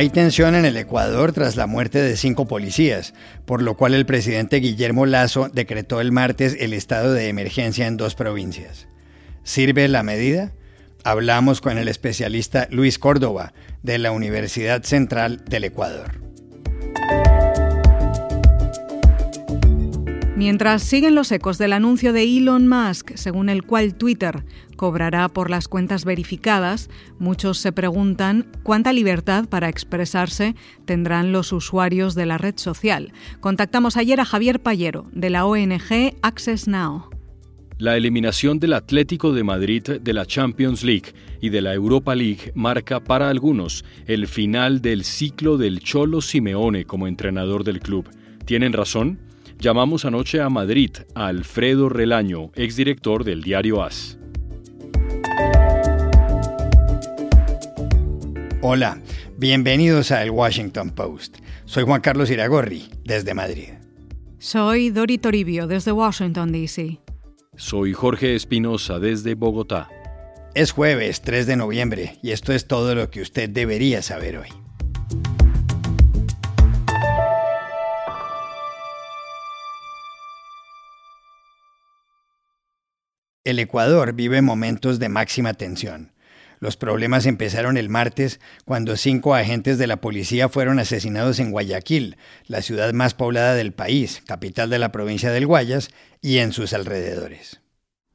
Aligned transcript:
Hay 0.00 0.08
tensión 0.08 0.54
en 0.54 0.64
el 0.64 0.78
Ecuador 0.78 1.32
tras 1.32 1.56
la 1.56 1.66
muerte 1.66 2.00
de 2.00 2.16
cinco 2.16 2.48
policías, 2.48 3.12
por 3.44 3.60
lo 3.60 3.76
cual 3.76 3.92
el 3.92 4.06
presidente 4.06 4.56
Guillermo 4.56 5.04
Lazo 5.04 5.50
decretó 5.52 6.00
el 6.00 6.10
martes 6.10 6.56
el 6.58 6.72
estado 6.72 7.12
de 7.12 7.28
emergencia 7.28 7.86
en 7.86 7.98
dos 7.98 8.14
provincias. 8.14 8.88
¿Sirve 9.42 9.86
la 9.88 10.02
medida? 10.02 10.52
Hablamos 11.04 11.60
con 11.60 11.76
el 11.76 11.86
especialista 11.86 12.66
Luis 12.70 12.98
Córdoba 12.98 13.52
de 13.82 13.98
la 13.98 14.10
Universidad 14.10 14.84
Central 14.84 15.44
del 15.44 15.64
Ecuador. 15.64 16.12
Mientras 20.40 20.82
siguen 20.82 21.14
los 21.14 21.32
ecos 21.32 21.58
del 21.58 21.74
anuncio 21.74 22.14
de 22.14 22.22
Elon 22.22 22.66
Musk, 22.66 23.10
según 23.16 23.50
el 23.50 23.62
cual 23.62 23.94
Twitter 23.94 24.42
cobrará 24.74 25.28
por 25.28 25.50
las 25.50 25.68
cuentas 25.68 26.06
verificadas, 26.06 26.88
muchos 27.18 27.58
se 27.58 27.72
preguntan 27.72 28.46
cuánta 28.62 28.94
libertad 28.94 29.50
para 29.50 29.68
expresarse 29.68 30.56
tendrán 30.86 31.30
los 31.30 31.52
usuarios 31.52 32.14
de 32.14 32.24
la 32.24 32.38
red 32.38 32.54
social. 32.56 33.12
Contactamos 33.40 33.98
ayer 33.98 34.18
a 34.18 34.24
Javier 34.24 34.60
Payero, 34.62 35.10
de 35.12 35.28
la 35.28 35.44
ONG 35.44 36.14
Access 36.22 36.66
Now. 36.66 37.10
La 37.76 37.98
eliminación 37.98 38.58
del 38.58 38.72
Atlético 38.72 39.34
de 39.34 39.44
Madrid 39.44 39.82
de 39.82 40.12
la 40.14 40.24
Champions 40.24 40.82
League 40.82 41.12
y 41.42 41.50
de 41.50 41.60
la 41.60 41.74
Europa 41.74 42.14
League 42.14 42.52
marca 42.54 43.00
para 43.00 43.28
algunos 43.28 43.84
el 44.06 44.26
final 44.26 44.80
del 44.80 45.04
ciclo 45.04 45.58
del 45.58 45.80
Cholo 45.80 46.22
Simeone 46.22 46.86
como 46.86 47.08
entrenador 47.08 47.62
del 47.62 47.80
club. 47.80 48.08
¿Tienen 48.46 48.72
razón? 48.72 49.29
Llamamos 49.60 50.06
anoche 50.06 50.40
a 50.40 50.48
Madrid 50.48 50.90
a 51.14 51.26
Alfredo 51.26 51.90
Relaño, 51.90 52.50
exdirector 52.54 53.24
del 53.24 53.42
diario 53.42 53.82
AS. 53.82 54.16
Hola, 58.62 59.02
bienvenidos 59.36 60.12
a 60.12 60.22
El 60.22 60.30
Washington 60.30 60.92
Post. 60.92 61.40
Soy 61.66 61.84
Juan 61.84 62.00
Carlos 62.00 62.30
Iragorri, 62.30 62.88
desde 63.04 63.34
Madrid. 63.34 63.74
Soy 64.38 64.88
Dori 64.88 65.18
Toribio, 65.18 65.66
desde 65.66 65.92
Washington, 65.92 66.52
D.C. 66.52 66.98
Soy 67.54 67.92
Jorge 67.92 68.34
Espinosa, 68.34 68.98
desde 68.98 69.34
Bogotá. 69.34 69.90
Es 70.54 70.72
jueves 70.72 71.20
3 71.20 71.46
de 71.46 71.56
noviembre 71.56 72.18
y 72.22 72.30
esto 72.30 72.54
es 72.54 72.66
todo 72.66 72.94
lo 72.94 73.10
que 73.10 73.20
usted 73.20 73.50
debería 73.50 74.00
saber 74.00 74.38
hoy. 74.38 74.48
El 83.50 83.58
Ecuador 83.58 84.12
vive 84.12 84.42
momentos 84.42 85.00
de 85.00 85.08
máxima 85.08 85.54
tensión. 85.54 86.12
Los 86.60 86.76
problemas 86.76 87.26
empezaron 87.26 87.76
el 87.76 87.88
martes 87.88 88.38
cuando 88.64 88.96
cinco 88.96 89.34
agentes 89.34 89.76
de 89.76 89.88
la 89.88 90.00
policía 90.00 90.48
fueron 90.48 90.78
asesinados 90.78 91.40
en 91.40 91.50
Guayaquil, 91.50 92.16
la 92.46 92.62
ciudad 92.62 92.92
más 92.92 93.14
poblada 93.14 93.54
del 93.54 93.72
país, 93.72 94.22
capital 94.24 94.70
de 94.70 94.78
la 94.78 94.92
provincia 94.92 95.32
del 95.32 95.48
Guayas, 95.48 95.90
y 96.22 96.38
en 96.38 96.52
sus 96.52 96.72
alrededores. 96.72 97.60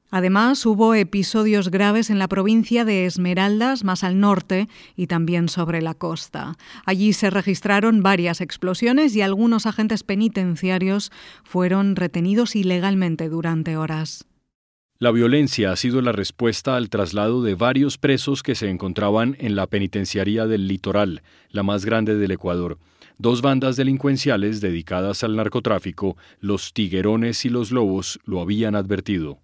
Además, 0.10 0.66
hubo 0.66 0.96
episodios 0.96 1.70
graves 1.70 2.10
en 2.10 2.18
la 2.18 2.30
provincia 2.30 2.86
de 2.86 3.06
Esmeraldas, 3.06 3.84
más 3.84 4.06
al 4.06 4.22
norte, 4.22 4.70
y 4.96 5.08
también 5.08 5.50
sobre 5.50 5.82
la 5.82 5.96
costa. 5.96 6.56
Allí 6.86 7.12
se 7.12 7.30
registraron 7.30 8.04
varias 8.04 8.40
explosiones 8.40 9.14
y 9.18 9.22
algunos 9.22 9.66
agentes 9.66 10.04
penitenciarios 10.04 11.12
fueron 11.44 11.98
retenidos 11.98 12.56
ilegalmente 12.56 13.28
durante 13.28 13.76
horas. 13.76 14.26
La 14.98 15.12
violencia 15.12 15.74
ha 15.74 15.76
sido 15.76 16.02
la 16.02 16.14
respuesta 16.14 16.78
al 16.78 16.90
traslado 16.90 17.44
de 17.44 17.54
varios 17.54 17.98
presos 17.98 18.44
que 18.44 18.56
se 18.56 18.70
encontraban 18.70 19.36
en 19.40 19.58
la 19.58 19.68
penitenciaría 19.68 20.48
del 20.48 20.70
Litoral, 20.70 21.22
la 21.50 21.64
más 21.64 21.84
grande 21.84 22.16
del 22.16 22.32
Ecuador. 22.32 22.80
Dos 23.18 23.42
bandas 23.42 23.76
delincuenciales 23.76 24.62
dedicadas 24.62 25.26
al 25.26 25.36
narcotráfico, 25.36 26.16
los 26.40 26.72
Tiguerones 26.72 27.44
y 27.44 27.50
los 27.50 27.72
Lobos, 27.72 28.20
lo 28.24 28.40
habían 28.40 28.74
advertido. 28.74 29.42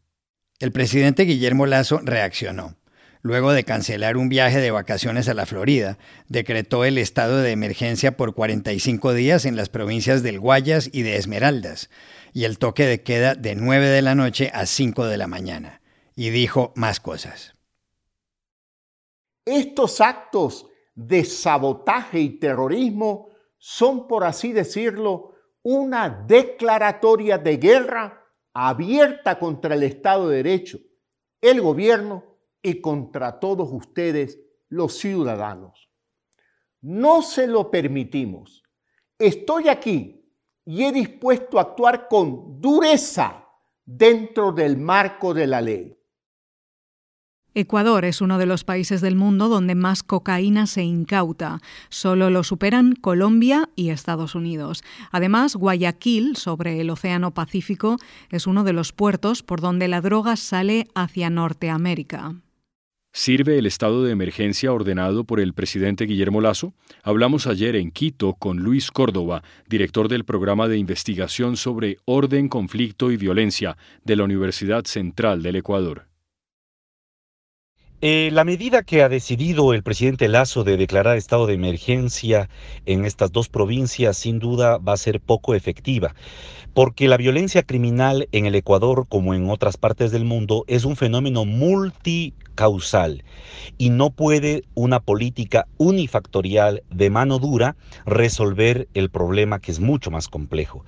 El 0.60 0.72
presidente 0.72 1.24
Guillermo 1.24 1.66
Lazo 1.66 2.00
reaccionó. 2.02 2.78
Luego 3.24 3.54
de 3.54 3.64
cancelar 3.64 4.18
un 4.18 4.30
viaje 4.30 4.60
de 4.60 4.72
vacaciones 4.72 5.30
a 5.30 5.36
la 5.36 5.46
Florida, 5.46 6.00
decretó 6.28 6.86
el 6.86 6.98
estado 6.98 7.38
de 7.38 7.52
emergencia 7.52 8.18
por 8.18 8.34
45 8.34 9.14
días 9.14 9.46
en 9.46 9.56
las 9.56 9.70
provincias 9.70 10.24
del 10.24 10.40
Guayas 10.40 10.90
y 10.92 11.04
de 11.04 11.18
Esmeraldas 11.18 11.90
y 12.34 12.46
el 12.46 12.58
toque 12.58 12.86
de 12.86 13.04
queda 13.04 13.36
de 13.36 13.56
9 13.56 13.88
de 13.88 14.02
la 14.02 14.16
noche 14.16 14.50
a 14.54 14.66
5 14.66 15.06
de 15.06 15.18
la 15.18 15.28
mañana. 15.28 15.82
Y 16.16 16.30
dijo 16.30 16.74
más 16.76 17.00
cosas. 17.00 17.54
Estos 19.46 20.02
actos 20.02 20.68
de 20.96 21.24
sabotaje 21.24 22.20
y 22.20 22.40
terrorismo 22.40 23.30
son, 23.58 24.08
por 24.08 24.24
así 24.24 24.52
decirlo, 24.52 25.36
una 25.64 26.10
declaratoria 26.10 27.38
de 27.38 27.58
guerra 27.58 28.26
abierta 28.54 29.38
contra 29.38 29.76
el 29.76 29.84
Estado 29.84 30.30
de 30.30 30.38
Derecho, 30.38 30.80
el 31.40 31.62
gobierno 31.62 32.31
y 32.62 32.82
contra 32.82 33.40
todos 33.40 33.70
ustedes, 33.72 34.40
los 34.70 34.98
ciudadanos. 34.98 35.90
No 36.82 37.22
se 37.22 37.48
lo 37.48 37.70
permitimos. 37.70 38.64
Estoy 39.20 39.68
aquí 39.68 40.26
y 40.66 40.84
he 40.84 40.92
dispuesto 40.92 41.60
a 41.60 41.64
actuar 41.64 42.08
con 42.08 42.60
dureza 42.62 43.48
dentro 43.86 44.52
del 44.52 44.78
marco 44.78 45.34
de 45.34 45.48
la 45.48 45.62
ley. 45.62 45.98
Ecuador 47.54 48.06
es 48.06 48.22
uno 48.22 48.38
de 48.38 48.46
los 48.46 48.64
países 48.64 49.02
del 49.02 49.18
mundo 49.18 49.50
donde 49.50 49.76
más 49.76 50.04
cocaína 50.04 50.68
se 50.68 50.84
incauta. 50.84 51.60
Solo 51.90 52.30
lo 52.30 52.46
superan 52.46 52.96
Colombia 52.96 53.70
y 53.76 53.90
Estados 53.90 54.36
Unidos. 54.36 54.84
Además, 55.12 55.58
Guayaquil, 55.58 56.38
sobre 56.38 56.80
el 56.80 56.90
Océano 56.90 57.34
Pacífico, 57.34 57.98
es 58.30 58.48
uno 58.48 58.64
de 58.64 58.72
los 58.72 58.94
puertos 58.94 59.44
por 59.44 59.60
donde 59.60 59.90
la 59.90 60.00
droga 60.00 60.38
sale 60.38 60.88
hacia 60.96 61.30
Norteamérica. 61.30 62.36
¿Sirve 63.14 63.58
el 63.58 63.66
estado 63.66 64.06
de 64.06 64.14
emergencia 64.14 64.72
ordenado 64.72 65.26
por 65.26 65.42
el 65.42 65.54
presidente 65.54 66.06
Guillermo 66.06 66.40
Lazo? 66.40 66.74
Hablamos 67.04 67.46
ayer 67.46 67.76
en 67.76 67.92
Quito 67.92 68.36
con 68.36 68.60
Luis 68.60 68.90
Córdoba, 68.90 69.44
director 69.68 70.08
del 70.08 70.24
programa 70.24 70.70
de 70.70 70.78
investigación 70.78 71.58
sobre 71.58 71.98
orden, 72.06 72.48
conflicto 72.48 73.12
y 73.12 73.18
violencia 73.18 73.76
de 74.06 74.16
la 74.16 74.24
Universidad 74.24 74.86
Central 74.86 75.44
del 75.44 75.58
Ecuador. 75.58 76.08
Eh, 78.00 78.30
la 78.32 78.46
medida 78.46 78.82
que 78.82 79.04
ha 79.04 79.10
decidido 79.10 79.74
el 79.74 79.84
presidente 79.84 80.30
Lazo 80.30 80.64
de 80.64 80.78
declarar 80.78 81.18
estado 81.18 81.48
de 81.48 81.54
emergencia 81.54 82.50
en 82.86 83.04
estas 83.06 83.32
dos 83.34 83.50
provincias 83.50 84.18
sin 84.18 84.40
duda 84.40 84.78
va 84.78 84.94
a 84.94 84.98
ser 84.98 85.20
poco 85.20 85.54
efectiva, 85.54 86.16
porque 86.74 87.10
la 87.10 87.18
violencia 87.18 87.62
criminal 87.62 88.30
en 88.32 88.46
el 88.46 88.56
Ecuador 88.56 89.06
como 89.08 89.34
en 89.34 89.50
otras 89.50 89.76
partes 89.76 90.12
del 90.12 90.24
mundo 90.24 90.64
es 90.68 90.86
un 90.86 90.96
fenómeno 90.96 91.46
multi 91.46 92.34
causal 92.56 93.24
y 93.78 93.90
no 93.90 94.12
puede 94.12 94.64
una 94.74 95.00
política 95.00 95.68
unifactorial 95.78 96.84
de 96.90 97.10
mano 97.10 97.40
dura 97.40 97.76
resolver 98.06 98.88
el 98.94 99.10
problema 99.10 99.60
que 99.60 99.72
es 99.72 99.80
mucho 99.80 100.12
más 100.12 100.28
complejo. 100.28 100.86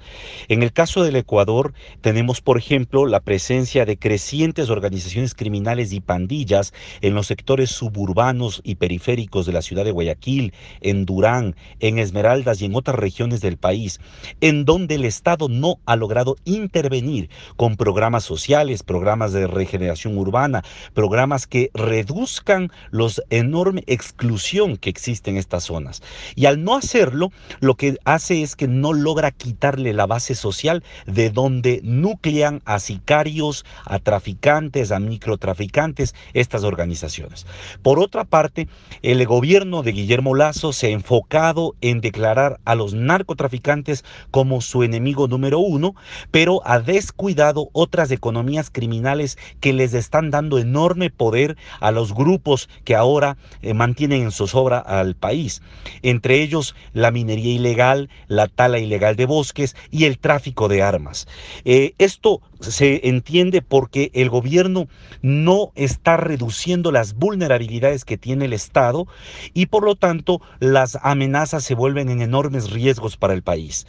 En 0.47 0.63
el 0.63 0.73
caso 0.73 1.03
del 1.03 1.15
Ecuador 1.15 1.73
tenemos, 2.01 2.41
por 2.41 2.57
ejemplo, 2.57 3.05
la 3.05 3.19
presencia 3.19 3.85
de 3.85 3.97
crecientes 3.97 4.69
organizaciones 4.69 5.35
criminales 5.35 5.93
y 5.93 6.01
pandillas 6.01 6.73
en 7.01 7.15
los 7.15 7.27
sectores 7.27 7.69
suburbanos 7.71 8.61
y 8.63 8.75
periféricos 8.75 9.45
de 9.45 9.53
la 9.53 9.61
ciudad 9.61 9.85
de 9.85 9.91
Guayaquil, 9.91 10.53
en 10.81 11.05
Durán, 11.05 11.55
en 11.79 11.99
Esmeraldas 11.99 12.61
y 12.61 12.65
en 12.65 12.75
otras 12.75 12.97
regiones 12.97 13.41
del 13.41 13.57
país, 13.57 13.99
en 14.41 14.65
donde 14.65 14.95
el 14.95 15.05
Estado 15.05 15.49
no 15.49 15.79
ha 15.85 15.95
logrado 15.95 16.35
intervenir 16.45 17.29
con 17.55 17.75
programas 17.75 18.23
sociales, 18.23 18.83
programas 18.83 19.33
de 19.33 19.47
regeneración 19.47 20.17
urbana, 20.17 20.63
programas 20.93 21.47
que 21.53 21.69
reduzcan 21.75 22.71
los 22.89 23.21
enorme 23.29 23.83
exclusión 23.85 24.75
que 24.75 24.89
existe 24.89 25.29
en 25.29 25.37
estas 25.37 25.65
zonas. 25.65 26.01
Y 26.33 26.47
al 26.47 26.63
no 26.63 26.75
hacerlo, 26.75 27.31
lo 27.59 27.75
que 27.75 27.95
hace 28.05 28.41
es 28.41 28.55
que 28.55 28.67
no 28.67 28.91
logra 28.91 29.29
quitarle 29.29 29.93
la 29.93 30.07
base 30.07 30.33
social 30.33 30.83
de 31.05 31.29
donde 31.29 31.79
nuclean 31.83 32.63
a 32.65 32.79
sicarios, 32.79 33.65
a 33.85 33.99
traficantes, 33.99 34.91
a 34.91 34.97
microtraficantes 34.97 36.15
estas 36.33 36.63
organizaciones. 36.63 37.45
Por 37.83 37.99
otra 37.99 38.23
parte, 38.23 38.67
el 39.03 39.23
gobierno 39.27 39.83
de 39.83 39.91
Guillermo 39.91 40.33
Lazo 40.33 40.73
se 40.73 40.87
ha 40.87 40.89
enfocado 40.89 41.75
en 41.81 42.01
declarar 42.01 42.61
a 42.65 42.73
los 42.73 42.95
narcotraficantes 42.95 44.03
como 44.31 44.59
su 44.59 44.81
enemigo 44.81 45.27
número 45.27 45.59
uno, 45.59 45.93
pero 46.31 46.61
ha 46.65 46.79
descuidado 46.79 47.69
otras 47.73 48.09
economías 48.09 48.71
criminales 48.71 49.37
que 49.59 49.71
les 49.71 49.93
están 49.93 50.31
dando 50.31 50.57
enorme 50.57 51.11
poder 51.11 51.42
a 51.79 51.91
los 51.91 52.13
grupos 52.13 52.69
que 52.83 52.95
ahora 52.95 53.37
eh, 53.61 53.73
mantienen 53.73 54.23
en 54.23 54.31
zozobra 54.31 54.79
al 54.79 55.15
país, 55.15 55.61
entre 56.01 56.41
ellos 56.41 56.75
la 56.93 57.11
minería 57.11 57.53
ilegal, 57.53 58.09
la 58.27 58.47
tala 58.47 58.79
ilegal 58.79 59.15
de 59.15 59.25
bosques 59.25 59.75
y 59.91 60.05
el 60.05 60.17
tráfico 60.17 60.67
de 60.67 60.81
armas. 60.81 61.27
Eh, 61.65 61.93
esto 61.97 62.41
se 62.63 63.07
entiende 63.07 63.61
porque 63.61 64.11
el 64.13 64.29
gobierno 64.29 64.87
no 65.21 65.71
está 65.75 66.17
reduciendo 66.17 66.91
las 66.91 67.13
vulnerabilidades 67.15 68.05
que 68.05 68.17
tiene 68.17 68.45
el 68.45 68.53
Estado 68.53 69.07
y 69.53 69.67
por 69.67 69.83
lo 69.83 69.95
tanto 69.95 70.41
las 70.59 70.97
amenazas 71.01 71.63
se 71.63 71.75
vuelven 71.75 72.09
en 72.09 72.21
enormes 72.21 72.71
riesgos 72.71 73.17
para 73.17 73.33
el 73.33 73.43
país. 73.43 73.85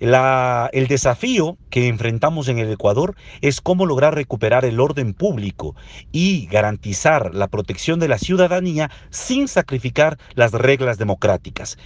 el 0.00 0.86
desafío 0.88 1.56
que 1.70 1.88
enfrentamos 1.88 2.48
en 2.48 2.58
el 2.58 2.70
Ecuador 2.70 3.14
es 3.40 3.60
cómo 3.60 3.86
lograr 3.86 4.14
recuperar 4.14 4.64
el 4.64 4.80
orden 4.80 5.14
público 5.14 5.74
y 6.12 6.46
garantizar 6.46 7.34
la 7.34 7.48
protección 7.48 8.00
de 8.00 8.08
la 8.08 8.18
ciudadanía 8.18 8.90
sin 9.10 9.48
sacrificar 9.48 10.18
las 10.34 10.52
reglas 10.52 10.98
democráticas. 10.98 11.76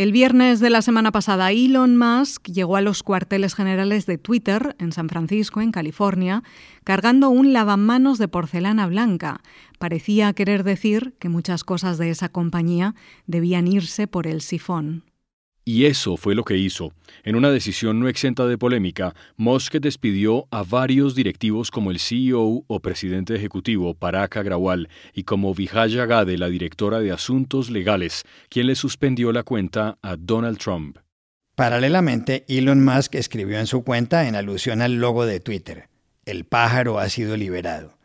El 0.00 0.12
viernes 0.12 0.60
de 0.60 0.70
la 0.70 0.80
semana 0.80 1.12
pasada, 1.12 1.52
Elon 1.52 1.98
Musk 1.98 2.48
llegó 2.48 2.76
a 2.76 2.80
los 2.80 3.02
cuarteles 3.02 3.54
generales 3.54 4.06
de 4.06 4.16
Twitter 4.16 4.74
en 4.78 4.92
San 4.92 5.10
Francisco, 5.10 5.60
en 5.60 5.72
California, 5.72 6.42
cargando 6.84 7.28
un 7.28 7.52
lavamanos 7.52 8.16
de 8.16 8.26
porcelana 8.26 8.86
blanca. 8.86 9.42
Parecía 9.78 10.32
querer 10.32 10.64
decir 10.64 11.12
que 11.18 11.28
muchas 11.28 11.64
cosas 11.64 11.98
de 11.98 12.08
esa 12.08 12.30
compañía 12.30 12.94
debían 13.26 13.68
irse 13.68 14.06
por 14.06 14.26
el 14.26 14.40
sifón. 14.40 15.04
Y 15.72 15.86
eso 15.86 16.16
fue 16.16 16.34
lo 16.34 16.42
que 16.42 16.56
hizo. 16.56 16.92
En 17.22 17.36
una 17.36 17.52
decisión 17.52 18.00
no 18.00 18.08
exenta 18.08 18.44
de 18.44 18.58
polémica, 18.58 19.14
Musk 19.36 19.76
despidió 19.76 20.48
a 20.50 20.64
varios 20.64 21.14
directivos 21.14 21.70
como 21.70 21.92
el 21.92 22.00
CEO 22.00 22.64
o 22.66 22.80
presidente 22.80 23.36
ejecutivo 23.36 23.94
Parag 23.94 24.36
Agrawal 24.36 24.88
y 25.14 25.22
como 25.22 25.54
Vijaya 25.54 26.06
Gade, 26.06 26.38
la 26.38 26.48
directora 26.48 26.98
de 26.98 27.12
Asuntos 27.12 27.70
Legales, 27.70 28.24
quien 28.48 28.66
le 28.66 28.74
suspendió 28.74 29.30
la 29.30 29.44
cuenta 29.44 29.96
a 30.02 30.16
Donald 30.16 30.58
Trump. 30.58 30.98
Paralelamente, 31.54 32.44
Elon 32.48 32.84
Musk 32.84 33.14
escribió 33.14 33.60
en 33.60 33.68
su 33.68 33.84
cuenta 33.84 34.26
en 34.26 34.34
alusión 34.34 34.82
al 34.82 34.94
logo 34.94 35.24
de 35.24 35.38
Twitter, 35.38 35.88
El 36.24 36.46
pájaro 36.46 36.98
ha 36.98 37.08
sido 37.08 37.36
liberado. 37.36 37.96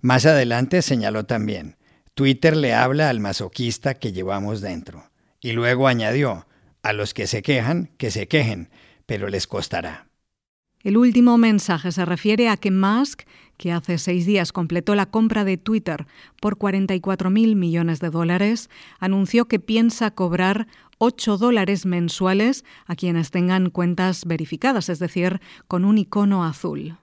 Más 0.00 0.26
adelante 0.26 0.82
señaló 0.82 1.24
también, 1.24 1.76
Twitter 2.14 2.56
le 2.56 2.74
habla 2.74 3.10
al 3.10 3.20
masoquista 3.20 3.94
que 3.94 4.10
llevamos 4.10 4.60
dentro. 4.60 5.08
Y 5.40 5.52
luego 5.52 5.86
añadió, 5.86 6.46
a 6.82 6.92
los 6.92 7.14
que 7.14 7.26
se 7.26 7.42
quejan, 7.42 7.90
que 7.96 8.10
se 8.10 8.28
quejen, 8.28 8.70
pero 9.06 9.28
les 9.28 9.46
costará. 9.46 10.08
El 10.82 10.96
último 10.96 11.38
mensaje 11.38 11.92
se 11.92 12.04
refiere 12.04 12.48
a 12.48 12.56
que 12.56 12.72
Musk, 12.72 13.22
que 13.56 13.70
hace 13.70 13.98
seis 13.98 14.26
días 14.26 14.52
completó 14.52 14.96
la 14.96 15.06
compra 15.06 15.44
de 15.44 15.56
Twitter 15.56 16.06
por 16.40 16.58
44 16.58 17.30
mil 17.30 17.54
millones 17.54 18.00
de 18.00 18.10
dólares, 18.10 18.68
anunció 18.98 19.46
que 19.46 19.60
piensa 19.60 20.10
cobrar 20.10 20.66
8 20.98 21.38
dólares 21.38 21.86
mensuales 21.86 22.64
a 22.86 22.96
quienes 22.96 23.30
tengan 23.30 23.70
cuentas 23.70 24.24
verificadas, 24.24 24.88
es 24.88 24.98
decir, 24.98 25.40
con 25.68 25.84
un 25.84 25.98
icono 25.98 26.44
azul. 26.44 26.96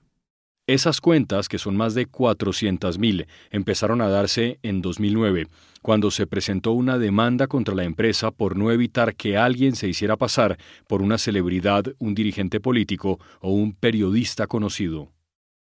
Esas 0.69 1.01
cuentas, 1.01 1.49
que 1.49 1.57
son 1.57 1.75
más 1.75 1.95
de 1.95 2.07
400.000, 2.07 3.25
empezaron 3.49 4.01
a 4.01 4.07
darse 4.07 4.59
en 4.61 4.83
2009, 4.83 5.47
cuando 5.81 6.11
se 6.11 6.27
presentó 6.27 6.73
una 6.73 6.99
demanda 6.99 7.47
contra 7.47 7.73
la 7.73 7.85
empresa 7.85 8.29
por 8.29 8.55
no 8.55 8.69
evitar 8.69 9.15
que 9.15 9.35
alguien 9.35 9.75
se 9.75 9.87
hiciera 9.87 10.15
pasar 10.15 10.59
por 10.85 11.01
una 11.01 11.17
celebridad, 11.17 11.85
un 11.97 12.13
dirigente 12.13 12.59
político 12.59 13.19
o 13.41 13.51
un 13.51 13.73
periodista 13.73 14.45
conocido. 14.45 15.11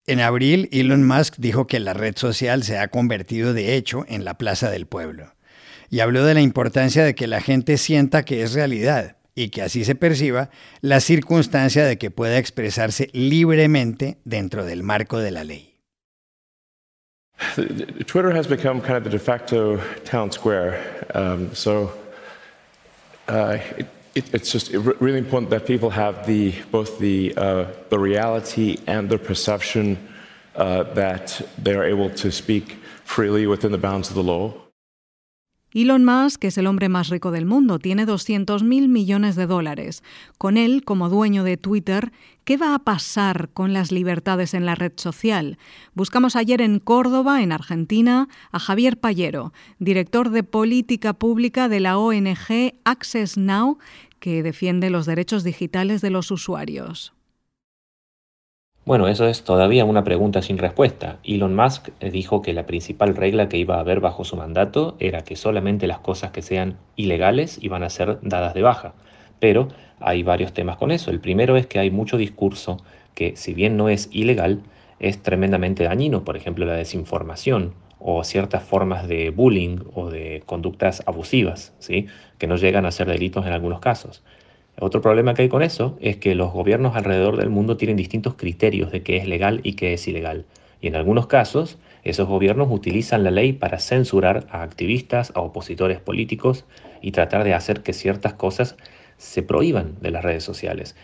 En 0.06 0.20
abril, 0.20 0.68
Elon 0.72 1.06
Musk 1.06 1.36
dijo 1.38 1.66
que 1.66 1.80
la 1.80 1.94
red 1.94 2.14
social 2.18 2.62
se 2.62 2.76
ha 2.76 2.88
convertido 2.88 3.54
de 3.54 3.76
hecho 3.76 4.04
en 4.08 4.26
la 4.26 4.36
Plaza 4.36 4.68
del 4.68 4.84
Pueblo, 4.84 5.32
y 5.88 6.00
habló 6.00 6.22
de 6.26 6.34
la 6.34 6.42
importancia 6.42 7.02
de 7.02 7.14
que 7.14 7.26
la 7.26 7.40
gente 7.40 7.78
sienta 7.78 8.26
que 8.26 8.42
es 8.42 8.52
realidad 8.52 9.16
y 9.34 9.48
que 9.48 9.62
así 9.62 9.84
se 9.84 9.94
perciba 9.94 10.50
la 10.80 11.00
circunstancia 11.00 11.84
de 11.84 11.98
que 11.98 12.10
pueda 12.10 12.38
expresarse 12.38 13.08
libremente 13.12 14.18
dentro 14.24 14.64
del 14.64 14.82
marco 14.82 15.18
de 15.18 15.30
la 15.30 15.44
ley. 15.44 15.68
Twitter 18.06 18.30
has 18.30 18.46
become 18.46 18.80
kind 18.80 18.96
of 18.96 19.04
the 19.04 19.10
de 19.10 19.18
facto 19.18 19.78
town 20.04 20.30
square. 20.30 20.78
Um, 21.14 21.52
so 21.54 21.92
uh, 23.28 23.58
it, 23.76 23.86
it, 24.14 24.34
it's 24.34 24.52
just 24.52 24.72
really 24.72 25.18
important 25.18 25.50
that 25.50 25.66
people 25.66 25.90
have 25.90 26.26
the, 26.26 26.54
both 26.70 26.98
the, 26.98 27.34
uh, 27.36 27.66
the 27.88 27.98
reality 27.98 28.78
and 28.86 29.08
the 29.08 29.18
perception 29.18 29.98
uh, 30.54 30.84
that 30.94 31.40
they 31.58 31.74
are 31.74 31.84
able 31.84 32.10
to 32.10 32.30
speak 32.30 32.76
freely 33.04 33.46
within 33.46 33.72
the 33.72 33.78
bounds 33.78 34.08
of 34.08 34.14
the 34.14 34.22
law. 34.22 34.54
Elon 35.74 36.04
Musk 36.04 36.44
es 36.44 36.58
el 36.58 36.66
hombre 36.66 36.90
más 36.90 37.08
rico 37.08 37.30
del 37.30 37.46
mundo, 37.46 37.78
tiene 37.78 38.04
200 38.04 38.62
mil 38.62 38.90
millones 38.90 39.36
de 39.36 39.46
dólares. 39.46 40.02
Con 40.36 40.58
él, 40.58 40.84
como 40.84 41.08
dueño 41.08 41.44
de 41.44 41.56
Twitter, 41.56 42.12
¿qué 42.44 42.58
va 42.58 42.74
a 42.74 42.78
pasar 42.80 43.48
con 43.54 43.72
las 43.72 43.90
libertades 43.90 44.52
en 44.52 44.66
la 44.66 44.74
red 44.74 44.92
social? 44.96 45.56
Buscamos 45.94 46.36
ayer 46.36 46.60
en 46.60 46.78
Córdoba, 46.78 47.42
en 47.42 47.52
Argentina, 47.52 48.28
a 48.50 48.58
Javier 48.58 49.00
Payero, 49.00 49.54
director 49.78 50.28
de 50.28 50.42
política 50.42 51.14
pública 51.14 51.70
de 51.70 51.80
la 51.80 51.96
ONG 51.96 52.74
Access 52.84 53.38
Now, 53.38 53.78
que 54.18 54.42
defiende 54.42 54.90
los 54.90 55.06
derechos 55.06 55.42
digitales 55.42 56.02
de 56.02 56.10
los 56.10 56.30
usuarios. 56.30 57.14
Bueno, 58.84 59.06
eso 59.06 59.28
es 59.28 59.44
todavía 59.44 59.84
una 59.84 60.02
pregunta 60.02 60.42
sin 60.42 60.58
respuesta. 60.58 61.18
Elon 61.22 61.54
Musk 61.54 61.90
dijo 62.00 62.42
que 62.42 62.52
la 62.52 62.66
principal 62.66 63.14
regla 63.14 63.48
que 63.48 63.56
iba 63.56 63.76
a 63.76 63.80
haber 63.80 64.00
bajo 64.00 64.24
su 64.24 64.34
mandato 64.34 64.96
era 64.98 65.22
que 65.22 65.36
solamente 65.36 65.86
las 65.86 66.00
cosas 66.00 66.32
que 66.32 66.42
sean 66.42 66.78
ilegales 66.96 67.58
iban 67.62 67.84
a 67.84 67.90
ser 67.90 68.18
dadas 68.22 68.54
de 68.54 68.62
baja. 68.62 68.94
Pero 69.38 69.68
hay 70.00 70.24
varios 70.24 70.52
temas 70.52 70.78
con 70.78 70.90
eso. 70.90 71.12
El 71.12 71.20
primero 71.20 71.56
es 71.56 71.68
que 71.68 71.78
hay 71.78 71.92
mucho 71.92 72.16
discurso 72.16 72.78
que, 73.14 73.36
si 73.36 73.54
bien 73.54 73.76
no 73.76 73.88
es 73.88 74.08
ilegal, 74.10 74.62
es 74.98 75.22
tremendamente 75.22 75.84
dañino. 75.84 76.24
Por 76.24 76.36
ejemplo, 76.36 76.64
la 76.66 76.74
desinformación 76.74 77.74
o 78.00 78.24
ciertas 78.24 78.64
formas 78.64 79.06
de 79.06 79.30
bullying 79.30 79.78
o 79.94 80.10
de 80.10 80.42
conductas 80.44 81.04
abusivas, 81.06 81.72
¿sí? 81.78 82.06
que 82.36 82.48
no 82.48 82.56
llegan 82.56 82.84
a 82.84 82.90
ser 82.90 83.06
delitos 83.06 83.46
en 83.46 83.52
algunos 83.52 83.78
casos. 83.78 84.24
Otro 84.78 85.00
problema 85.00 85.34
que 85.34 85.42
hay 85.42 85.48
con 85.48 85.62
eso 85.62 85.96
es 86.00 86.16
que 86.16 86.34
los 86.34 86.52
gobiernos 86.52 86.96
alrededor 86.96 87.36
del 87.36 87.50
mundo 87.50 87.76
tienen 87.76 87.96
distintos 87.96 88.34
criterios 88.34 88.90
de 88.90 89.02
qué 89.02 89.18
es 89.18 89.26
legal 89.26 89.60
y 89.62 89.74
qué 89.74 89.92
es 89.92 90.08
ilegal. 90.08 90.46
Y 90.80 90.88
en 90.88 90.96
algunos 90.96 91.26
casos, 91.26 91.78
esos 92.02 92.26
gobiernos 92.26 92.68
utilizan 92.70 93.22
la 93.22 93.30
ley 93.30 93.52
para 93.52 93.78
censurar 93.78 94.46
a 94.50 94.62
activistas, 94.62 95.32
a 95.36 95.40
opositores 95.40 96.00
políticos 96.00 96.64
y 97.00 97.12
tratar 97.12 97.44
de 97.44 97.54
hacer 97.54 97.82
que 97.82 97.92
ciertas 97.92 98.34
cosas 98.34 98.76
se 99.18 99.42
prohíban 99.42 99.94
de 100.00 100.10
las 100.10 100.24
redes 100.24 100.42
sociales. 100.42 100.96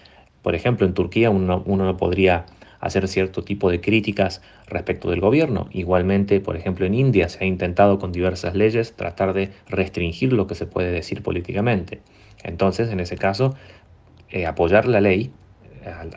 Por 0.43 0.55
ejemplo, 0.55 0.87
en 0.87 0.95
Turquía 0.95 1.31
uno, 1.31 1.63
no 1.65 1.97
podría 1.97 2.47
hacer 2.81 3.09
cierto 3.09 3.43
tipo 3.43 3.71
de 3.71 3.81
críticas 3.81 4.43
respecto 4.67 5.11
del 5.11 5.21
gobierno. 5.21 5.69
Igualmente, 5.73 6.41
por 6.41 6.57
ejemplo, 6.57 6.87
en 6.87 6.95
India 6.95 7.29
se 7.29 7.45
ha 7.45 7.47
intentado 7.47 7.99
con 7.99 8.13
diversas 8.13 8.55
leyes 8.55 8.95
tratar 8.95 9.33
de 9.33 9.51
restringir 9.69 10.33
lo 10.33 10.47
que 10.47 10.55
se 10.55 10.67
puede 10.67 10.91
decir 10.91 11.23
políticamente. 11.23 12.01
Entonces, 12.45 12.91
en 12.91 13.01
ese 13.01 13.17
caso, 13.17 13.55
eh, 14.31 14.47
apoyar 14.47 14.87
la 14.87 15.01
ley 15.01 15.33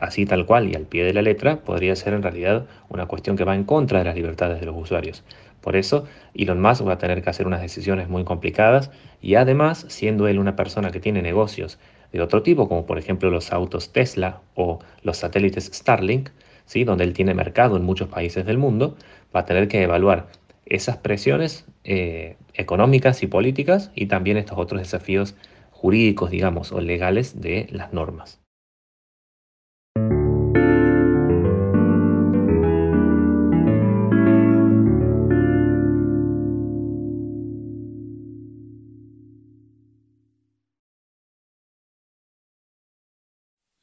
así 0.00 0.26
tal 0.26 0.46
cual 0.46 0.68
y 0.68 0.74
al 0.74 0.86
pie 0.86 1.04
de 1.04 1.14
la 1.14 1.22
letra 1.22 1.60
podría 1.60 1.96
ser 1.96 2.14
en 2.14 2.22
realidad 2.22 2.66
una 2.88 3.06
cuestión 3.06 3.36
que 3.36 3.44
va 3.44 3.54
en 3.54 3.64
contra 3.64 3.98
de 3.98 4.04
las 4.04 4.14
libertades 4.14 4.60
de 4.60 4.66
los 4.66 4.76
usuarios. 4.76 5.24
Por 5.60 5.76
eso, 5.76 6.04
Elon 6.34 6.60
Musk 6.60 6.86
va 6.86 6.94
a 6.94 6.98
tener 6.98 7.22
que 7.22 7.30
hacer 7.30 7.46
unas 7.46 7.62
decisiones 7.62 8.08
muy 8.08 8.24
complicadas 8.24 8.90
y 9.20 9.36
además, 9.36 9.86
siendo 9.88 10.26
él 10.26 10.38
una 10.38 10.56
persona 10.56 10.90
que 10.90 11.00
tiene 11.00 11.22
negocios 11.22 11.78
de 12.12 12.20
otro 12.20 12.42
tipo, 12.42 12.68
como 12.68 12.84
por 12.84 12.98
ejemplo 12.98 13.30
los 13.30 13.52
autos 13.52 13.92
Tesla 13.92 14.40
o 14.54 14.80
los 15.02 15.18
satélites 15.18 15.70
Starlink, 15.72 16.30
¿sí? 16.66 16.84
donde 16.84 17.04
él 17.04 17.12
tiene 17.12 17.34
mercado 17.34 17.76
en 17.76 17.84
muchos 17.84 18.08
países 18.08 18.44
del 18.46 18.58
mundo, 18.58 18.96
va 19.34 19.40
a 19.40 19.44
tener 19.44 19.68
que 19.68 19.82
evaluar 19.82 20.28
esas 20.66 20.96
presiones 20.98 21.66
eh, 21.84 22.36
económicas 22.54 23.22
y 23.22 23.26
políticas 23.26 23.90
y 23.94 24.06
también 24.06 24.36
estos 24.36 24.58
otros 24.58 24.80
desafíos 24.80 25.34
jurídicos, 25.70 26.30
digamos, 26.30 26.72
o 26.72 26.80
legales 26.80 27.40
de 27.40 27.66
las 27.70 27.92
normas. 27.92 28.41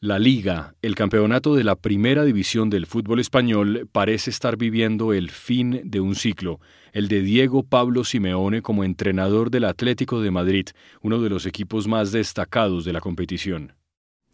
La 0.09 0.17
Liga, 0.17 0.73
el 0.81 0.95
campeonato 0.95 1.53
de 1.53 1.63
la 1.63 1.75
primera 1.75 2.23
división 2.23 2.71
del 2.71 2.87
fútbol 2.87 3.19
español, 3.19 3.87
parece 3.91 4.31
estar 4.31 4.57
viviendo 4.57 5.13
el 5.13 5.29
fin 5.29 5.81
de 5.83 5.99
un 5.99 6.15
ciclo, 6.15 6.59
el 6.93 7.09
de 7.09 7.21
Diego 7.21 7.61
Pablo 7.61 8.03
Simeone 8.03 8.63
como 8.63 8.83
entrenador 8.83 9.51
del 9.51 9.65
Atlético 9.65 10.19
de 10.19 10.31
Madrid, 10.31 10.69
uno 11.03 11.21
de 11.21 11.29
los 11.29 11.45
equipos 11.45 11.87
más 11.87 12.11
destacados 12.11 12.85
de 12.85 12.93
la 12.93 13.01
competición. 13.01 13.73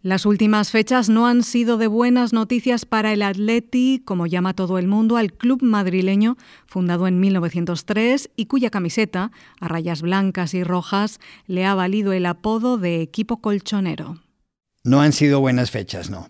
Las 0.01 0.25
últimas 0.25 0.72
fechas 0.72 1.10
no 1.10 1.27
han 1.27 1.44
sido 1.44 1.77
de 1.77 1.88
buenas 1.88 2.32
noticias 2.32 2.86
para 2.86 3.12
el 3.12 3.22
Atleti, 3.22 4.01
como 4.05 4.27
llama 4.27 4.53
todo 4.53 4.77
el 4.77 4.88
mundo, 4.88 5.17
al 5.17 5.34
club 5.34 5.62
madrileño 5.62 6.38
fundado 6.67 7.05
en 7.05 7.20
1903 7.20 8.29
y 8.38 8.46
cuya 8.46 8.70
camiseta, 8.70 9.34
a 9.60 9.67
rayas 9.67 10.01
blancas 10.01 10.53
y 10.53 10.63
rojas, 10.63 11.20
le 11.48 11.65
ha 11.65 11.75
valido 11.75 12.13
el 12.13 12.27
apodo 12.27 12.77
de 12.77 13.01
equipo 13.01 13.41
colchonero. 13.41 14.22
No 14.86 15.01
han 15.01 15.12
sido 15.12 15.42
buenas 15.42 15.70
fechas, 15.72 16.10
no. 16.10 16.30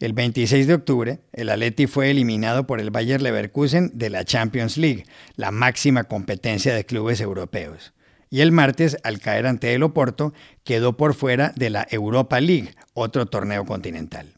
El 0.00 0.14
26 0.14 0.66
de 0.66 0.74
octubre, 0.74 1.20
el 1.34 1.50
Atleti 1.50 1.86
fue 1.86 2.10
eliminado 2.10 2.66
por 2.66 2.80
el 2.80 2.90
Bayer 2.90 3.20
Leverkusen 3.20 3.90
de 3.92 4.08
la 4.08 4.24
Champions 4.24 4.78
League, 4.78 5.04
la 5.36 5.50
máxima 5.50 6.04
competencia 6.04 6.74
de 6.74 6.86
clubes 6.86 7.20
europeos 7.20 7.92
y 8.30 8.40
el 8.40 8.52
martes, 8.52 8.96
al 9.04 9.20
caer 9.20 9.46
ante 9.46 9.74
el 9.74 9.82
Oporto, 9.82 10.32
quedó 10.64 10.96
por 10.96 11.14
fuera 11.14 11.52
de 11.56 11.70
la 11.70 11.86
Europa 11.90 12.40
League, 12.40 12.74
otro 12.94 13.26
torneo 13.26 13.64
continental. 13.64 14.34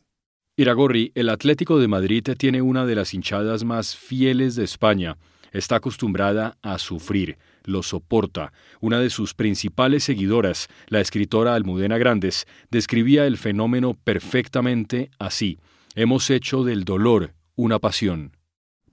Iragorri, 0.57 1.13
el 1.15 1.29
Atlético 1.29 1.79
de 1.79 1.89
Madrid 1.89 2.23
tiene 2.37 2.63
una 2.63 2.85
de 2.85 2.97
las 2.97 3.15
hinchadas 3.15 3.65
más 3.65 3.97
fieles 3.97 4.57
de 4.57 4.65
España. 4.65 5.17
Está 5.53 5.77
acostumbrada 5.77 6.59
a 6.63 6.79
sufrir, 6.79 7.39
lo 7.69 7.83
soporta. 7.83 8.53
Una 8.81 8.99
de 8.99 9.11
sus 9.11 9.35
principales 9.35 10.05
seguidoras, 10.05 10.69
la 10.89 11.01
escritora 11.01 11.55
Almudena 11.55 11.99
Grandes, 11.99 12.47
describía 12.71 13.27
el 13.27 13.37
fenómeno 13.37 13.95
perfectamente 13.95 15.11
así. 15.19 15.59
Hemos 15.95 16.31
hecho 16.31 16.65
del 16.65 16.85
dolor 16.85 17.35
una 17.55 17.79
pasión. 17.79 18.38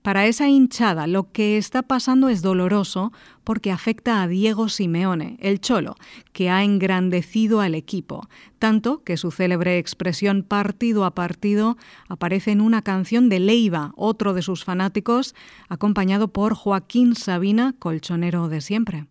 Para 0.06 0.26
esa 0.26 0.48
hinchada 0.48 1.08
lo 1.08 1.32
que 1.32 1.58
está 1.58 1.82
pasando 1.82 2.28
es 2.28 2.40
doloroso 2.40 3.12
porque 3.42 3.72
afecta 3.72 4.22
a 4.22 4.28
Diego 4.28 4.68
Simeone, 4.68 5.36
el 5.40 5.60
cholo, 5.60 5.96
que 6.32 6.48
ha 6.48 6.62
engrandecido 6.62 7.60
al 7.60 7.74
equipo, 7.74 8.28
tanto 8.60 9.02
que 9.02 9.16
su 9.16 9.32
célebre 9.32 9.78
expresión 9.78 10.44
partido 10.44 11.04
a 11.04 11.16
partido 11.16 11.76
aparece 12.08 12.52
en 12.52 12.60
una 12.60 12.82
canción 12.82 13.28
de 13.28 13.40
Leiva, 13.40 13.94
otro 13.96 14.32
de 14.32 14.42
sus 14.42 14.62
fanáticos, 14.62 15.34
acompañado 15.68 16.28
por 16.28 16.54
Joaquín 16.54 17.16
Sabina, 17.16 17.74
colchonero 17.76 18.48
de 18.48 18.60
siempre. 18.60 19.06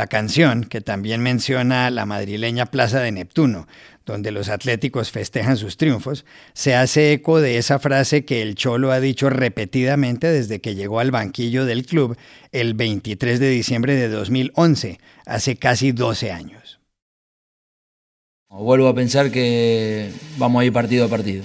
La 0.00 0.06
canción, 0.06 0.64
que 0.64 0.80
también 0.80 1.20
menciona 1.20 1.90
la 1.90 2.06
madrileña 2.06 2.64
Plaza 2.64 3.00
de 3.00 3.12
Neptuno, 3.12 3.68
donde 4.06 4.30
los 4.30 4.48
atléticos 4.48 5.10
festejan 5.10 5.58
sus 5.58 5.76
triunfos, 5.76 6.24
se 6.54 6.74
hace 6.74 7.12
eco 7.12 7.42
de 7.42 7.58
esa 7.58 7.78
frase 7.78 8.24
que 8.24 8.40
el 8.40 8.54
Cholo 8.54 8.92
ha 8.92 9.00
dicho 9.00 9.28
repetidamente 9.28 10.26
desde 10.28 10.62
que 10.62 10.74
llegó 10.74 11.00
al 11.00 11.10
banquillo 11.10 11.66
del 11.66 11.84
club 11.84 12.16
el 12.50 12.72
23 12.72 13.38
de 13.40 13.50
diciembre 13.50 13.94
de 13.94 14.08
2011, 14.08 15.00
hace 15.26 15.56
casi 15.56 15.92
12 15.92 16.32
años. 16.32 16.80
Vuelvo 18.48 18.88
a 18.88 18.94
pensar 18.94 19.30
que 19.30 20.12
vamos 20.38 20.62
a 20.62 20.64
ir 20.64 20.72
partido 20.72 21.04
a 21.04 21.08
partido. 21.08 21.44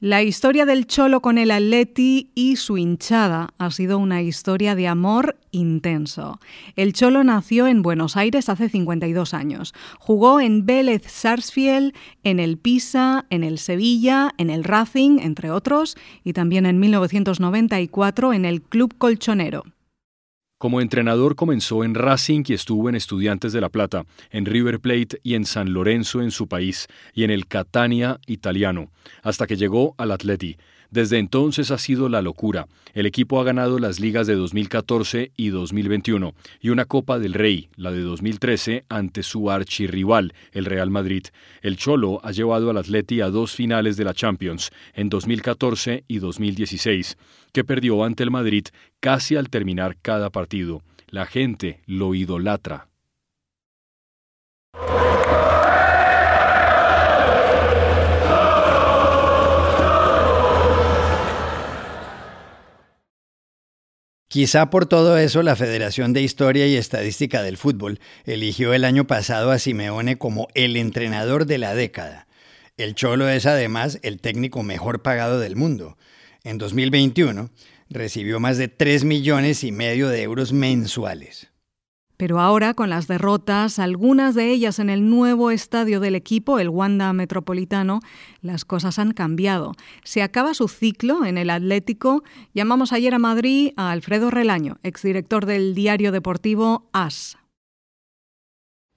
La 0.00 0.22
historia 0.22 0.64
del 0.64 0.86
Cholo 0.86 1.20
con 1.20 1.38
el 1.38 1.50
Atleti 1.50 2.30
y 2.36 2.54
su 2.54 2.78
hinchada 2.78 3.48
ha 3.58 3.72
sido 3.72 3.98
una 3.98 4.22
historia 4.22 4.76
de 4.76 4.86
amor 4.86 5.36
intenso. 5.50 6.38
El 6.76 6.92
Cholo 6.92 7.24
nació 7.24 7.66
en 7.66 7.82
Buenos 7.82 8.16
Aires 8.16 8.48
hace 8.48 8.68
52 8.68 9.34
años. 9.34 9.74
Jugó 9.98 10.38
en 10.38 10.64
Vélez 10.64 11.02
Sarsfield, 11.08 11.94
en 12.22 12.38
el 12.38 12.58
Pisa, 12.58 13.26
en 13.30 13.42
el 13.42 13.58
Sevilla, 13.58 14.34
en 14.38 14.50
el 14.50 14.62
Racing, 14.62 15.18
entre 15.18 15.50
otros, 15.50 15.96
y 16.22 16.32
también 16.32 16.66
en 16.66 16.78
1994 16.78 18.32
en 18.34 18.44
el 18.44 18.62
Club 18.62 18.94
Colchonero. 18.98 19.64
Como 20.58 20.80
entrenador 20.80 21.36
comenzó 21.36 21.84
en 21.84 21.94
Racing 21.94 22.42
y 22.48 22.54
estuvo 22.54 22.88
en 22.88 22.96
Estudiantes 22.96 23.52
de 23.52 23.60
La 23.60 23.68
Plata, 23.68 24.06
en 24.32 24.44
River 24.44 24.80
Plate 24.80 25.20
y 25.22 25.34
en 25.34 25.44
San 25.44 25.72
Lorenzo 25.72 26.20
en 26.20 26.32
su 26.32 26.48
país, 26.48 26.88
y 27.14 27.22
en 27.22 27.30
el 27.30 27.46
Catania 27.46 28.18
italiano, 28.26 28.90
hasta 29.22 29.46
que 29.46 29.56
llegó 29.56 29.94
al 29.98 30.10
Atleti. 30.10 30.56
Desde 30.90 31.18
entonces 31.18 31.70
ha 31.70 31.76
sido 31.76 32.08
la 32.08 32.22
locura. 32.22 32.66
El 32.94 33.04
equipo 33.04 33.40
ha 33.40 33.44
ganado 33.44 33.78
las 33.78 34.00
ligas 34.00 34.26
de 34.26 34.34
2014 34.34 35.32
y 35.36 35.50
2021 35.50 36.34
y 36.60 36.70
una 36.70 36.86
Copa 36.86 37.18
del 37.18 37.34
Rey, 37.34 37.68
la 37.76 37.92
de 37.92 38.00
2013, 38.00 38.84
ante 38.88 39.22
su 39.22 39.50
archirrival, 39.50 40.32
el 40.52 40.64
Real 40.64 40.90
Madrid. 40.90 41.24
El 41.60 41.76
Cholo 41.76 42.20
ha 42.24 42.32
llevado 42.32 42.70
al 42.70 42.78
Atleti 42.78 43.20
a 43.20 43.28
dos 43.28 43.54
finales 43.54 43.98
de 43.98 44.04
la 44.04 44.14
Champions, 44.14 44.70
en 44.94 45.10
2014 45.10 46.04
y 46.08 46.18
2016, 46.20 47.18
que 47.52 47.64
perdió 47.64 48.02
ante 48.02 48.22
el 48.22 48.30
Madrid 48.30 48.64
casi 49.00 49.36
al 49.36 49.50
terminar 49.50 49.96
cada 50.00 50.30
partido. 50.30 50.82
La 51.10 51.26
gente 51.26 51.80
lo 51.86 52.14
idolatra. 52.14 52.88
Quizá 64.28 64.68
por 64.68 64.84
todo 64.84 65.16
eso 65.16 65.42
la 65.42 65.56
Federación 65.56 66.12
de 66.12 66.20
Historia 66.20 66.66
y 66.66 66.76
Estadística 66.76 67.42
del 67.42 67.56
Fútbol 67.56 67.98
eligió 68.26 68.74
el 68.74 68.84
año 68.84 69.06
pasado 69.06 69.50
a 69.50 69.58
Simeone 69.58 70.18
como 70.18 70.48
el 70.52 70.76
entrenador 70.76 71.46
de 71.46 71.56
la 71.56 71.74
década. 71.74 72.26
El 72.76 72.94
Cholo 72.94 73.30
es 73.30 73.46
además 73.46 73.98
el 74.02 74.20
técnico 74.20 74.62
mejor 74.62 75.00
pagado 75.00 75.40
del 75.40 75.56
mundo. 75.56 75.96
En 76.44 76.58
2021 76.58 77.48
recibió 77.88 78.38
más 78.38 78.58
de 78.58 78.68
3 78.68 79.04
millones 79.04 79.64
y 79.64 79.72
medio 79.72 80.10
de 80.10 80.22
euros 80.22 80.52
mensuales. 80.52 81.48
Pero 82.18 82.40
ahora, 82.40 82.74
con 82.74 82.90
las 82.90 83.06
derrotas, 83.06 83.78
algunas 83.78 84.34
de 84.34 84.50
ellas 84.50 84.80
en 84.80 84.90
el 84.90 85.08
nuevo 85.08 85.52
estadio 85.52 86.00
del 86.00 86.16
equipo, 86.16 86.58
el 86.58 86.68
Wanda 86.68 87.12
Metropolitano, 87.12 88.00
las 88.42 88.64
cosas 88.64 88.98
han 88.98 89.12
cambiado. 89.12 89.74
Se 90.02 90.22
acaba 90.22 90.52
su 90.52 90.66
ciclo 90.66 91.24
en 91.24 91.38
el 91.38 91.48
Atlético. 91.48 92.24
Llamamos 92.54 92.92
ayer 92.92 93.14
a 93.14 93.20
Madrid 93.20 93.70
a 93.76 93.92
Alfredo 93.92 94.32
Relaño, 94.32 94.78
exdirector 94.82 95.46
del 95.46 95.76
diario 95.76 96.10
deportivo 96.10 96.88
AS. 96.92 97.38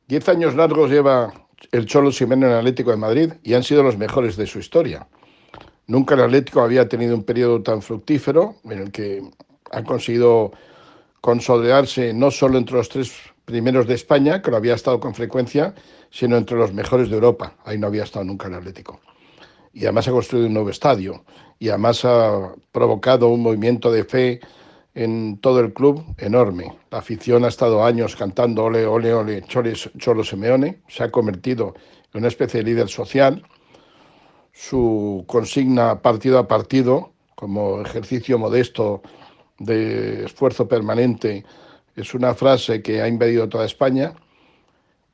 Diez 0.07 0.27
años 0.27 0.55
largos 0.55 0.89
lleva 0.89 1.31
el 1.71 1.85
Cholo 1.85 2.11
Simeone 2.11 2.47
en 2.47 2.53
el 2.53 2.57
Atlético 2.57 2.89
de 2.89 2.97
Madrid 2.97 3.33
y 3.43 3.53
han 3.53 3.61
sido 3.61 3.83
los 3.83 3.99
mejores 3.99 4.35
de 4.35 4.47
su 4.47 4.57
historia. 4.57 5.07
Nunca 5.85 6.15
el 6.15 6.21
Atlético 6.21 6.61
había 6.61 6.89
tenido 6.89 7.15
un 7.15 7.23
periodo 7.23 7.61
tan 7.61 7.83
fructífero 7.83 8.55
en 8.63 8.79
el 8.79 8.91
que 8.91 9.21
ha 9.71 9.83
conseguido 9.83 10.53
consolidarse 11.21 12.13
no 12.13 12.31
solo 12.31 12.57
entre 12.57 12.75
los 12.75 12.89
tres 12.89 13.13
primeros 13.45 13.87
de 13.87 13.93
España, 13.93 14.41
que 14.41 14.51
lo 14.51 14.57
había 14.57 14.73
estado 14.73 14.99
con 14.99 15.13
frecuencia, 15.13 15.73
sino 16.09 16.35
entre 16.35 16.57
los 16.57 16.73
mejores 16.73 17.09
de 17.09 17.15
Europa. 17.15 17.55
Ahí 17.63 17.77
no 17.77 17.87
había 17.87 18.03
estado 18.03 18.25
nunca 18.25 18.47
el 18.47 18.55
Atlético. 18.55 18.99
Y 19.73 19.83
además 19.85 20.07
ha 20.07 20.11
construido 20.11 20.47
un 20.47 20.53
nuevo 20.53 20.69
estadio 20.69 21.23
y 21.59 21.69
además 21.69 22.03
ha 22.03 22.53
provocado 22.71 23.29
un 23.29 23.41
movimiento 23.41 23.91
de 23.91 24.03
fe 24.03 24.39
en 24.93 25.37
todo 25.37 25.59
el 25.59 25.73
club 25.73 26.03
enorme. 26.17 26.73
La 26.89 26.97
afición 26.97 27.45
ha 27.45 27.47
estado 27.47 27.85
años 27.85 28.15
cantando 28.15 28.65
ole, 28.65 28.85
ole, 28.85 29.13
ole, 29.13 29.43
Cholo 29.43 30.23
Simeone, 30.23 30.81
se 30.89 31.03
ha 31.03 31.11
convertido 31.11 31.75
en 32.13 32.19
una 32.19 32.27
especie 32.27 32.59
de 32.59 32.65
líder 32.65 32.89
social. 32.89 33.43
Su 34.51 35.23
consigna 35.27 36.01
partido 36.01 36.39
a 36.39 36.47
partido, 36.47 37.13
como 37.35 37.81
ejercicio 37.81 38.37
modesto 38.37 39.01
de 39.65 40.25
esfuerzo 40.25 40.67
permanente 40.67 41.45
es 41.95 42.13
una 42.13 42.33
frase 42.33 42.81
que 42.81 43.01
ha 43.01 43.07
invadido 43.07 43.47
toda 43.49 43.65
España 43.65 44.13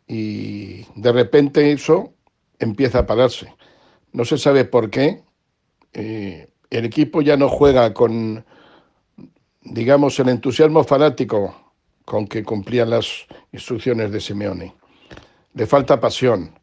y 0.08 0.84
de 0.96 1.12
repente 1.12 1.72
eso 1.72 2.13
empieza 2.60 3.00
a 3.00 3.06
pararse. 3.06 3.54
No 4.13 4.25
se 4.25 4.38
sabe 4.38 4.66
por 4.66 4.89
qué. 4.89 5.24
Eh, 5.94 6.48
el 6.70 6.86
equipo 6.86 7.22
ya 7.22 7.36
no 7.38 7.50
juega 7.50 7.94
con, 7.94 8.46
digamos, 9.62 10.20
el 10.20 10.30
entusiasmo 10.30 10.84
fanático 10.84 11.74
con 12.06 12.27
que 12.27 12.44
cumplían 12.44 12.89
las 12.89 13.25
instrucciones 13.51 14.12
de 14.12 14.22
Simeone. 14.22 14.75
Le 15.54 15.66
falta 15.66 16.00
pasión. 16.00 16.58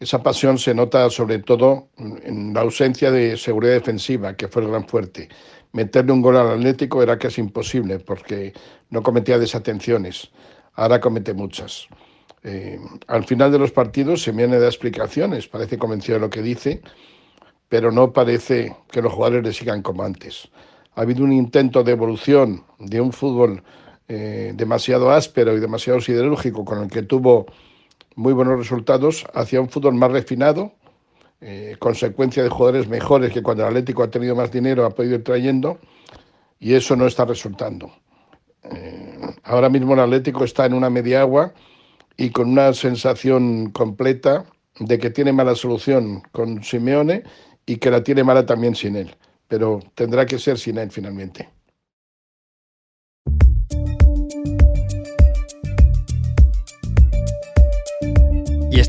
Esa 0.00 0.22
pasión 0.22 0.58
se 0.58 0.74
nota 0.74 1.08
sobre 1.10 1.38
todo 1.38 1.88
en 1.96 2.52
la 2.52 2.62
ausencia 2.62 3.10
de 3.10 3.36
seguridad 3.36 3.74
defensiva, 3.74 4.34
que 4.36 4.48
fue 4.48 4.62
el 4.62 4.68
gran 4.68 4.86
fuerte 4.86 5.28
meterle 5.72 6.12
un 6.12 6.22
gol 6.22 6.36
al 6.36 6.50
Atlético 6.50 7.02
era 7.02 7.18
casi 7.18 7.40
imposible 7.40 7.98
porque 7.98 8.52
no 8.90 9.02
cometía 9.02 9.38
desatenciones. 9.38 10.30
Ahora 10.74 11.00
comete 11.00 11.34
muchas. 11.34 11.88
Eh, 12.44 12.78
al 13.08 13.24
final 13.24 13.52
de 13.52 13.58
los 13.58 13.72
partidos 13.72 14.22
se 14.22 14.32
viene 14.32 14.58
de 14.58 14.66
explicaciones, 14.66 15.48
parece 15.48 15.78
convencido 15.78 16.14
de 16.14 16.20
lo 16.20 16.30
que 16.30 16.42
dice, 16.42 16.82
pero 17.68 17.90
no 17.90 18.12
parece 18.12 18.74
que 18.90 19.02
los 19.02 19.12
jugadores 19.12 19.44
le 19.44 19.52
sigan 19.52 19.82
como 19.82 20.02
antes. 20.02 20.50
Ha 20.94 21.02
habido 21.02 21.24
un 21.24 21.32
intento 21.32 21.82
de 21.82 21.92
evolución 21.92 22.64
de 22.78 23.00
un 23.00 23.12
fútbol 23.12 23.62
eh, 24.08 24.52
demasiado 24.54 25.10
áspero 25.10 25.56
y 25.56 25.60
demasiado 25.60 26.00
siderúrgico 26.00 26.64
con 26.64 26.82
el 26.82 26.90
que 26.90 27.02
tuvo 27.02 27.46
muy 28.16 28.32
buenos 28.32 28.58
resultados 28.58 29.24
hacia 29.34 29.60
un 29.60 29.68
fútbol 29.68 29.94
más 29.94 30.12
refinado, 30.12 30.72
eh, 31.40 31.76
consecuencia 31.78 32.42
de 32.42 32.48
jugadores 32.48 32.88
mejores 32.88 33.32
que 33.32 33.42
cuando 33.42 33.64
el 33.64 33.70
Atlético 33.70 34.02
ha 34.02 34.10
tenido 34.10 34.36
más 34.36 34.52
dinero 34.52 34.84
ha 34.84 34.90
podido 34.90 35.16
ir 35.16 35.24
trayendo 35.24 35.78
y 36.60 36.74
eso 36.74 36.94
no 36.94 37.06
está 37.06 37.24
resultando. 37.24 37.90
Eh, 38.64 39.18
ahora 39.44 39.68
mismo 39.68 39.94
el 39.94 40.00
Atlético 40.00 40.44
está 40.44 40.66
en 40.66 40.74
una 40.74 40.88
media 40.88 41.22
agua 41.22 41.52
y 42.16 42.30
con 42.30 42.50
una 42.50 42.72
sensación 42.72 43.70
completa 43.70 44.44
de 44.78 44.98
que 44.98 45.10
tiene 45.10 45.32
mala 45.32 45.54
solución 45.54 46.22
con 46.32 46.62
Simeone 46.62 47.24
y 47.66 47.76
que 47.76 47.90
la 47.90 48.02
tiene 48.02 48.24
mala 48.24 48.46
también 48.46 48.74
sin 48.74 48.96
él, 48.96 49.14
pero 49.48 49.80
tendrá 49.94 50.26
que 50.26 50.38
ser 50.38 50.58
sin 50.58 50.78
él 50.78 50.90
finalmente. 50.90 51.48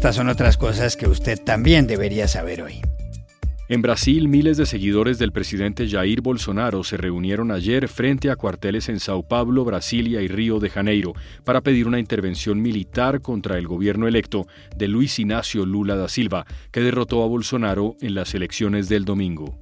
Estas 0.04 0.18
son 0.18 0.28
otras 0.28 0.58
cosas 0.58 0.98
que 0.98 1.08
usted 1.08 1.40
también 1.42 1.88
debería 1.88 2.28
saber 2.28 2.62
hoy. 2.62 2.82
En 3.70 3.82
Brasil, 3.82 4.28
miles 4.28 4.58
de 4.58 4.66
seguidores 4.66 5.18
del 5.18 5.32
presidente 5.32 5.88
Jair 5.88 6.20
Bolsonaro 6.20 6.84
se 6.84 6.98
reunieron 6.98 7.52
ayer 7.52 7.88
frente 7.88 8.30
a 8.30 8.36
cuarteles 8.36 8.90
en 8.90 9.00
Sao 9.00 9.24
Paulo, 9.24 9.64
Brasilia 9.64 10.22
y 10.22 10.28
Río 10.28 10.60
de 10.60 10.70
Janeiro 10.70 11.14
para 11.46 11.62
pedir 11.62 11.88
una 11.88 12.00
intervención 12.00 12.62
militar 12.62 13.22
contra 13.22 13.58
el 13.58 13.66
gobierno 13.66 14.06
electo 14.06 14.46
de 14.76 14.90
Luis 14.90 15.20
Ignacio 15.20 15.66
Lula 15.66 15.96
da 15.96 16.10
Silva, 16.10 16.46
que 16.74 16.82
derrotó 16.82 17.24
a 17.24 17.28
Bolsonaro 17.28 17.96
en 18.02 18.14
las 18.14 18.34
elecciones 18.34 18.90
del 18.90 19.06
domingo. 19.06 19.58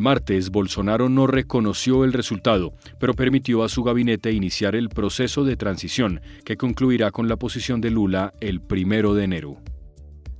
El 0.00 0.04
martes, 0.04 0.48
Bolsonaro 0.48 1.10
no 1.10 1.26
reconoció 1.26 2.04
el 2.04 2.14
resultado, 2.14 2.72
pero 2.98 3.12
permitió 3.12 3.62
a 3.62 3.68
su 3.68 3.82
gabinete 3.82 4.32
iniciar 4.32 4.74
el 4.74 4.88
proceso 4.88 5.44
de 5.44 5.58
transición 5.58 6.22
que 6.42 6.56
concluirá 6.56 7.10
con 7.10 7.28
la 7.28 7.36
posición 7.36 7.82
de 7.82 7.90
Lula 7.90 8.32
el 8.40 8.62
primero 8.62 9.12
de 9.12 9.24
enero. 9.24 9.58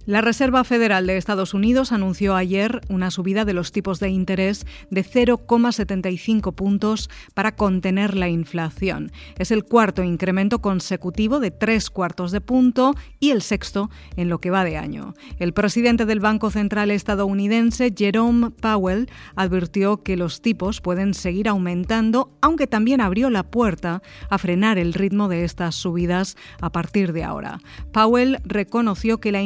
La 0.06 0.22
Reserva 0.22 0.64
Federal 0.64 1.06
de 1.06 1.18
Estados 1.18 1.52
Unidos 1.52 1.92
anunció 1.92 2.34
ayer 2.34 2.80
una 2.88 3.10
subida 3.10 3.44
de 3.44 3.52
los 3.52 3.70
tipos 3.70 4.00
de 4.00 4.08
interés 4.08 4.66
de 4.90 5.04
0,75 5.04 6.54
puntos 6.54 7.10
para 7.34 7.54
contener 7.54 8.16
la 8.16 8.30
inflación. 8.30 9.12
Es 9.38 9.50
el 9.50 9.62
cuarto 9.62 10.02
incremento 10.02 10.62
consecutivo 10.62 11.38
de 11.38 11.50
tres 11.50 11.90
cuartos 11.90 12.32
de 12.32 12.40
punto 12.40 12.94
y 13.20 13.30
el 13.30 13.42
sexto 13.42 13.90
en 14.16 14.30
lo 14.30 14.40
que 14.40 14.48
va 14.48 14.64
de 14.64 14.78
año. 14.78 15.12
El 15.38 15.52
presidente 15.52 16.06
del 16.06 16.20
Banco 16.20 16.50
Central 16.50 16.90
estadounidense, 16.90 17.92
Jerome 17.94 18.52
Powell, 18.52 19.10
advirtió 19.36 20.02
que 20.02 20.16
los 20.16 20.40
tipos 20.40 20.80
pueden 20.80 21.12
seguir 21.12 21.46
aumentando, 21.46 22.32
aunque 22.40 22.66
también 22.66 23.02
abrió 23.02 23.28
la 23.28 23.42
puerta 23.42 24.02
a 24.30 24.38
frenar 24.38 24.78
el 24.78 24.94
ritmo 24.94 25.28
de 25.28 25.44
estas 25.44 25.74
subidas 25.74 26.38
a 26.62 26.72
partir 26.72 27.12
de 27.12 27.22
ahora. 27.22 27.60
Powell 27.92 28.38
reconoció 28.44 29.20
que 29.20 29.30
la 29.30 29.42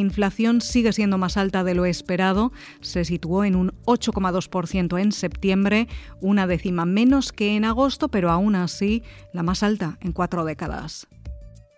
sigue 0.60 0.92
siendo 0.92 1.18
más 1.18 1.36
alta 1.36 1.64
de 1.64 1.74
lo 1.74 1.86
esperado, 1.86 2.52
se 2.80 3.04
situó 3.04 3.44
en 3.44 3.56
un 3.56 3.72
8,2% 3.86 5.00
en 5.00 5.12
septiembre, 5.12 5.88
una 6.20 6.46
décima 6.46 6.84
menos 6.84 7.32
que 7.32 7.56
en 7.56 7.64
agosto, 7.64 8.08
pero 8.08 8.30
aún 8.30 8.54
así 8.54 9.02
la 9.32 9.42
más 9.42 9.62
alta 9.62 9.98
en 10.00 10.12
cuatro 10.12 10.44
décadas. 10.44 11.08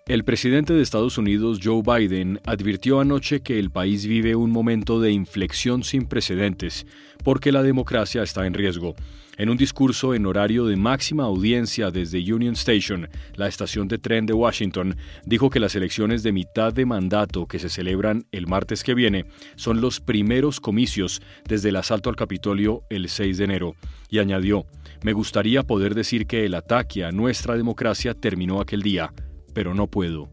El 0.09 0.23
presidente 0.23 0.73
de 0.73 0.83
Estados 0.83 1.19
Unidos, 1.19 1.59
Joe 1.61 1.83
Biden, 1.83 2.39
advirtió 2.47 3.01
anoche 3.01 3.41
que 3.41 3.59
el 3.59 3.71
país 3.73 4.07
vive 4.07 4.37
un 4.37 4.53
momento 4.53 5.01
de 5.01 5.11
inflexión 5.11 5.83
sin 5.83 6.07
precedentes, 6.07 6.87
porque 7.25 7.51
la 7.51 7.65
democracia 7.65 8.23
está 8.23 8.47
en 8.47 8.55
riesgo. 8.55 8.95
En 9.37 9.51
un 9.51 9.57
discurso 9.57 10.15
en 10.15 10.27
horario 10.27 10.65
de 10.67 10.77
máxima 10.77 11.25
audiencia 11.25 11.91
desde 11.91 12.21
Union 12.33 12.55
Station, 12.55 13.09
la 13.35 13.49
estación 13.49 13.89
de 13.89 13.99
tren 13.99 14.27
de 14.27 14.33
Washington, 14.33 14.97
dijo 15.25 15.51
que 15.51 15.59
las 15.59 15.75
elecciones 15.75 16.23
de 16.23 16.31
mitad 16.31 16.73
de 16.73 16.87
mandato 16.87 17.49
que 17.49 17.59
se 17.59 17.69
celebran 17.69 18.27
el 18.31 18.47
martes 18.47 18.85
que 18.85 18.95
viene 18.95 19.25
son 19.57 19.81
los 19.81 19.99
primeros 19.99 20.61
comicios 20.61 21.21
desde 21.49 21.71
el 21.71 21.77
asalto 21.77 22.11
al 22.11 22.17
Capitolio 22.17 22.85
el 22.91 23.09
6 23.09 23.39
de 23.39 23.45
enero, 23.45 23.75
y 24.09 24.21
añadió, 24.21 24.67
me 25.03 25.15
gustaría 25.15 25.65
poder 25.65 25.97
decir 25.97 26.29
que 26.29 26.45
el 26.45 26.55
ataque 26.55 27.05
a 27.05 27.11
nuestra 27.11 27.57
democracia 27.57 28.15
terminó 28.15 28.61
aquel 28.61 28.83
día 28.83 29.13
pero 29.57 29.73
no 29.73 29.87
puedo. 29.87 30.29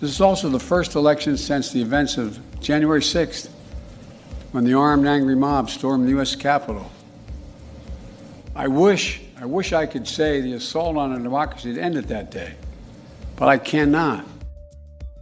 This 0.00 0.10
is 0.10 0.20
also 0.22 0.48
the 0.48 0.58
first 0.58 0.94
election 0.94 1.36
since 1.36 1.70
the 1.72 1.82
events 1.82 2.16
of 2.16 2.38
January 2.60 3.02
6th, 3.02 3.50
when 4.52 4.64
the 4.64 4.72
armed 4.72 5.06
angry 5.06 5.36
mob 5.36 5.68
stormed 5.68 6.06
the 6.06 6.12
U.S. 6.12 6.34
Capitol. 6.34 6.90
I 8.54 8.68
wish, 8.68 9.20
I 9.38 9.44
wish 9.44 9.74
I 9.74 9.84
could 9.84 10.08
say 10.08 10.40
the 10.40 10.54
assault 10.54 10.96
on 10.96 11.12
our 11.12 11.18
democracy 11.18 11.74
had 11.74 11.78
ended 11.78 12.08
that 12.08 12.30
day, 12.30 12.54
but 13.36 13.48
I 13.48 13.58
cannot. 13.58 14.24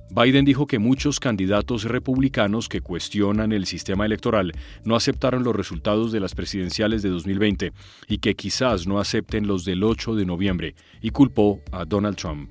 Biden 0.09 0.45
dijo 0.45 0.69
que 0.69 0.79
muchos 0.79 1.19
candidatos 1.19 1.83
republicanos 1.83 2.69
que 2.69 2.81
cuestionan 2.81 3.51
el 3.51 3.67
sistema 3.67 4.07
electoral 4.07 4.53
no 4.85 4.95
aceptaron 4.95 5.43
los 5.43 5.57
resultados 5.57 6.13
de 6.13 6.21
las 6.21 6.37
presidenciales 6.37 7.03
de 7.03 7.09
2020 7.09 7.73
y 8.07 8.19
que 8.19 8.37
quizás 8.37 8.87
no 8.87 9.01
acepten 9.01 9.49
los 9.49 9.65
del 9.65 9.83
8 9.83 10.15
de 10.15 10.27
noviembre, 10.27 10.77
y 11.01 11.11
culpó 11.11 11.61
a 11.73 11.85
Donald 11.85 12.17
Trump. 12.17 12.51